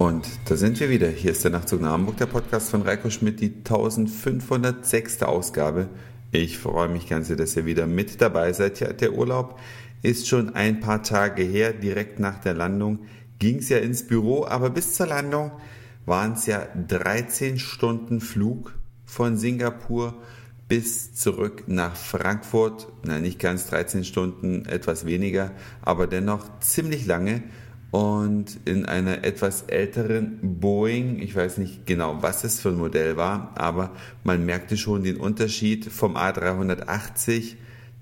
[0.00, 1.08] Und da sind wir wieder.
[1.08, 5.22] Hier ist der Nachtzug nach Hamburg, der Podcast von Reiko Schmidt, die 1506.
[5.24, 5.90] Ausgabe.
[6.32, 8.80] Ich freue mich ganz sehr, dass ihr wieder mit dabei seid.
[8.80, 9.60] Ja, der Urlaub
[10.00, 11.74] ist schon ein paar Tage her.
[11.74, 13.00] Direkt nach der Landung
[13.38, 15.52] ging es ja ins Büro, aber bis zur Landung
[16.06, 20.14] waren es ja 13 Stunden Flug von Singapur
[20.66, 22.88] bis zurück nach Frankfurt.
[23.04, 25.50] Na, nicht ganz 13 Stunden, etwas weniger,
[25.82, 27.42] aber dennoch ziemlich lange
[27.90, 33.16] und in einer etwas älteren Boeing, ich weiß nicht genau, was es für ein Modell
[33.16, 37.56] war, aber man merkte schon den Unterschied vom A380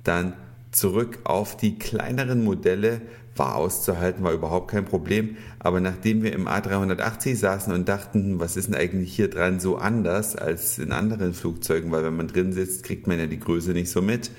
[0.04, 0.34] dann
[0.70, 3.00] zurück auf die kleineren Modelle
[3.38, 5.36] war auszuhalten, war überhaupt kein Problem.
[5.58, 9.76] Aber nachdem wir im A380 saßen und dachten, was ist denn eigentlich hier dran so
[9.76, 13.70] anders als in anderen Flugzeugen, weil wenn man drin sitzt, kriegt man ja die Größe
[13.70, 14.30] nicht so mit,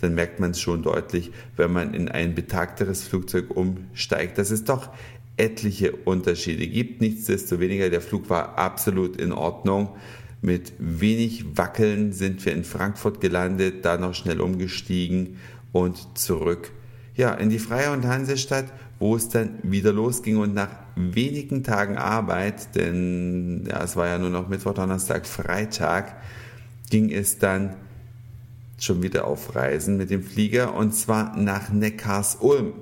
[0.00, 4.64] dann merkt man es schon deutlich, wenn man in ein betagteres Flugzeug umsteigt, dass es
[4.64, 4.90] doch
[5.36, 7.00] etliche Unterschiede gibt.
[7.00, 9.90] Nichtsdestoweniger, der Flug war absolut in Ordnung.
[10.42, 15.38] Mit wenig Wackeln sind wir in Frankfurt gelandet, da noch schnell umgestiegen
[15.80, 16.72] und zurück
[17.16, 18.66] ja, in die Freie und Hansestadt,
[18.98, 24.18] wo es dann wieder losging und nach wenigen Tagen Arbeit, denn ja, es war ja
[24.18, 26.16] nur noch Mittwoch, Donnerstag, Freitag,
[26.90, 27.74] ging es dann
[28.78, 32.74] schon wieder auf Reisen mit dem Flieger und zwar nach Neckars-Ulm.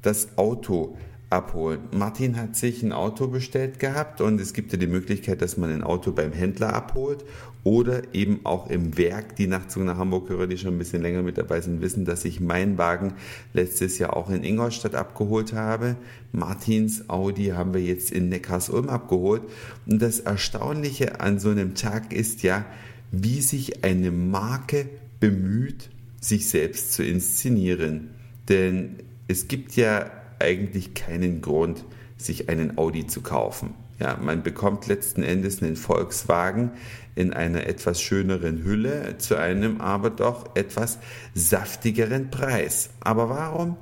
[0.00, 0.96] Das Auto
[1.34, 1.80] abholen.
[1.92, 5.70] Martin hat sich ein Auto bestellt gehabt und es gibt ja die Möglichkeit, dass man
[5.70, 7.24] ein Auto beim Händler abholt
[7.64, 9.36] oder eben auch im Werk.
[9.36, 12.40] Die Nachtzug nach Hamburg-Hörer, die schon ein bisschen länger mit dabei sind, wissen, dass ich
[12.40, 13.14] meinen Wagen
[13.54, 15.96] letztes Jahr auch in Ingolstadt abgeholt habe.
[16.32, 19.42] Martins Audi haben wir jetzt in Neckarsulm abgeholt.
[19.86, 22.64] Und das Erstaunliche an so einem Tag ist ja,
[23.10, 25.88] wie sich eine Marke bemüht,
[26.20, 28.10] sich selbst zu inszenieren.
[28.48, 28.96] Denn
[29.26, 30.10] es gibt ja
[30.44, 31.84] eigentlich keinen Grund,
[32.16, 33.74] sich einen Audi zu kaufen.
[33.98, 36.72] Ja, man bekommt letzten Endes einen Volkswagen
[37.14, 40.98] in einer etwas schöneren Hülle zu einem aber doch etwas
[41.34, 42.90] saftigeren Preis.
[43.00, 43.76] Aber warum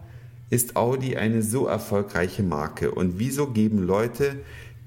[0.51, 4.37] ist Audi eine so erfolgreiche Marke und wieso geben Leute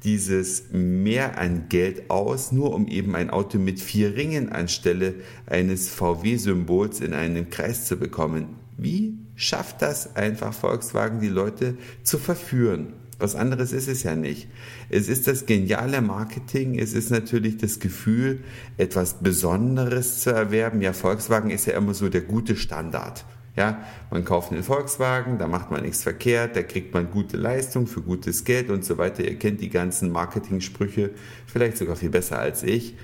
[0.03, 5.15] dieses mehr an Geld aus, nur um eben ein Auto mit vier Ringen anstelle
[5.47, 8.57] eines VW-Symbols in einen Kreis zu bekommen?
[8.77, 12.93] Wie schafft das einfach Volkswagen, die Leute zu verführen?
[13.17, 14.49] Was anderes ist es ja nicht.
[14.89, 18.43] Es ist das geniale Marketing, es ist natürlich das Gefühl,
[18.77, 20.81] etwas Besonderes zu erwerben.
[20.81, 23.23] Ja, Volkswagen ist ja immer so der gute Standard.
[23.55, 27.87] Ja, man kauft einen Volkswagen, da macht man nichts verkehrt, da kriegt man gute Leistung
[27.87, 29.23] für gutes Geld und so weiter.
[29.23, 31.11] Ihr kennt die ganzen Marketing-Sprüche,
[31.47, 32.97] vielleicht sogar viel besser als ich.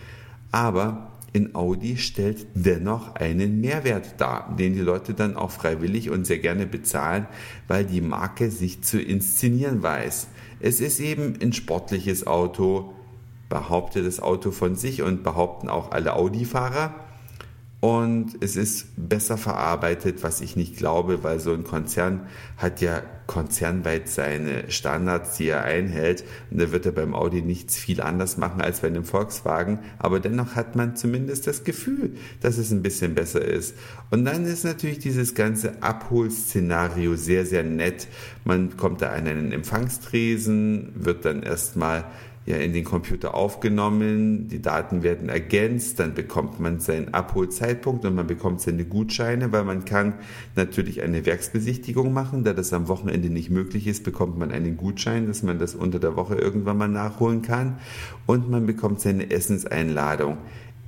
[0.51, 6.25] Aber in Audi stellt dennoch einen Mehrwert dar, den die Leute dann auch freiwillig und
[6.25, 7.27] sehr gerne bezahlen,
[7.67, 10.27] weil die Marke sich zu inszenieren weiß.
[10.59, 12.93] Es ist eben ein sportliches Auto,
[13.47, 16.95] behauptet das Auto von sich und behaupten auch alle Audi-Fahrer
[17.81, 23.01] und es ist besser verarbeitet, was ich nicht glaube, weil so ein Konzern hat ja
[23.25, 26.23] konzernweit seine Standards, die er einhält.
[26.51, 29.79] Und da wird er beim Audi nichts viel anders machen als bei einem Volkswagen.
[29.97, 33.73] Aber dennoch hat man zumindest das Gefühl, dass es ein bisschen besser ist.
[34.11, 38.07] Und dann ist natürlich dieses ganze Abholszenario sehr, sehr nett.
[38.45, 42.05] Man kommt da an einen Empfangstresen, wird dann erstmal
[42.45, 48.15] ja in den Computer aufgenommen, die Daten werden ergänzt, dann bekommt man seinen Abholzeitpunkt und
[48.15, 50.15] man bekommt seine Gutscheine, weil man kann
[50.55, 55.27] natürlich eine Werksbesichtigung machen, da das am Wochenende nicht möglich ist, bekommt man einen Gutschein,
[55.27, 57.77] dass man das unter der Woche irgendwann mal nachholen kann
[58.25, 60.37] und man bekommt seine Essenseinladung.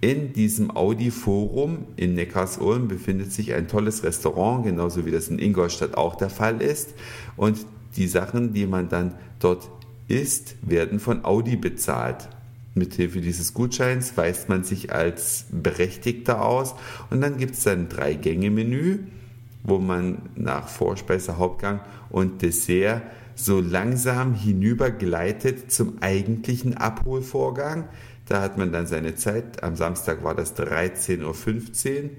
[0.01, 5.95] In diesem Audi-Forum in Neckarsulm befindet sich ein tolles Restaurant, genauso wie das in Ingolstadt
[5.95, 6.93] auch der Fall ist.
[7.37, 7.65] Und
[7.95, 9.69] die Sachen, die man dann dort
[10.07, 12.29] ist, werden von Audi bezahlt.
[12.75, 16.73] Mithilfe dieses Gutscheins weist man sich als Berechtigter aus
[17.09, 18.99] und dann gibt es ein Drei-Gänge-Menü,
[19.63, 23.03] wo man nach Vorspeise, Hauptgang und Dessert
[23.35, 27.87] so langsam hinübergleitet zum eigentlichen Abholvorgang.
[28.27, 29.63] Da hat man dann seine Zeit.
[29.63, 32.09] Am Samstag war das 13.15 Uhr.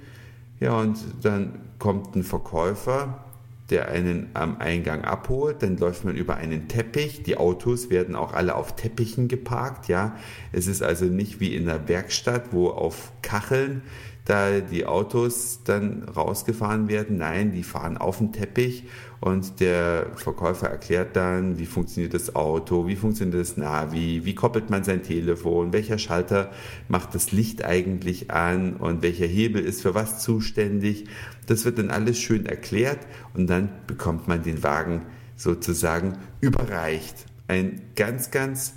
[0.61, 3.25] Ja, und dann kommt ein Verkäufer
[3.71, 7.23] der einen am Eingang abholt, dann läuft man über einen Teppich.
[7.23, 10.17] Die Autos werden auch alle auf Teppichen geparkt, ja.
[10.53, 13.83] Es ist also nicht wie in der Werkstatt, wo auf Kacheln
[14.25, 17.19] da die Autos dann rausgefahren werden.
[17.19, 18.85] Nein, die fahren auf den Teppich
[19.21, 24.71] und der Verkäufer erklärt dann, wie funktioniert das Auto, wie funktioniert das Navi, wie koppelt
[24.71, 26.51] man sein Telefon, welcher Schalter
[26.89, 31.07] macht das Licht eigentlich an und welcher Hebel ist für was zuständig.
[31.47, 33.01] Das wird dann alles schön erklärt
[33.35, 35.03] und dann bekommt man den Wagen
[35.37, 37.27] sozusagen überreicht.
[37.47, 38.75] Ein ganz, ganz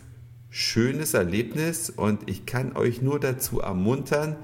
[0.50, 4.36] schönes Erlebnis und ich kann euch nur dazu ermuntern,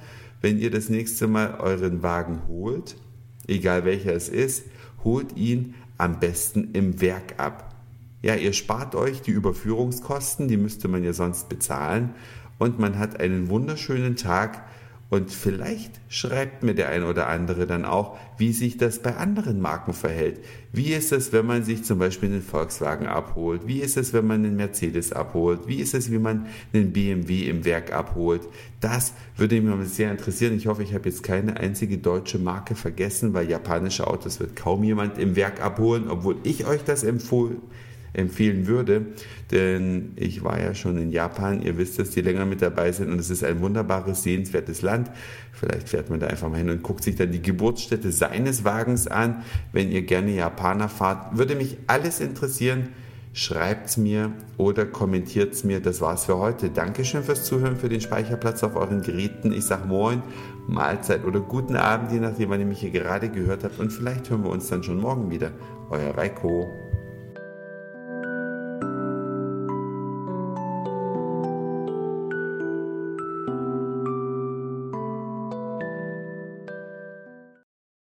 [0.44, 2.98] wenn ihr das nächste Mal euren Wagen holt,
[3.48, 4.66] egal welcher es ist,
[5.06, 7.74] holt ihn am besten im Werk ab.
[8.22, 12.14] Ja, ihr spart euch die Überführungskosten, die müsste man ja sonst bezahlen
[12.60, 14.66] und man hat einen wunderschönen Tag
[15.10, 19.62] und vielleicht schreibt mir der ein oder andere dann auch, wie sich das bei anderen
[19.62, 20.40] Marken verhält.
[20.72, 23.68] Wie ist es, wenn man sich zum Beispiel einen Volkswagen abholt?
[23.68, 25.68] Wie ist es, wenn man einen Mercedes abholt?
[25.68, 28.42] Wie ist es, wie man einen BMW im Werk abholt?
[28.80, 30.56] Das würde mich sehr interessieren.
[30.56, 34.84] Ich hoffe, ich habe jetzt keine einzige deutsche Marke vergessen, weil japanische Autos wird kaum
[34.84, 37.62] jemand im Werk abholen, obwohl ich euch das empfohlen
[38.14, 39.08] empfehlen würde.
[39.52, 43.12] Denn ich war ja schon in Japan, ihr wisst es, die länger mit dabei sind
[43.12, 45.12] und es ist ein wunderbares, sehenswertes Land.
[45.52, 49.08] Vielleicht fährt man da einfach mal hin und guckt sich dann die Geburtsstätte seines Wagens
[49.08, 49.44] an.
[49.72, 52.90] Wenn ihr gerne Japaner fahrt, würde mich alles interessieren.
[53.36, 55.80] Schreibt's mir oder kommentiert's mir.
[55.80, 56.70] Das war's für heute.
[56.70, 59.52] Dankeschön fürs Zuhören, für den Speicherplatz auf euren Geräten.
[59.52, 60.22] Ich sag Moin,
[60.68, 63.80] Mahlzeit oder guten Abend, je nachdem, wann ihr mich hier gerade gehört habt.
[63.80, 65.50] Und vielleicht hören wir uns dann schon morgen wieder.
[65.90, 66.83] Euer Reiko.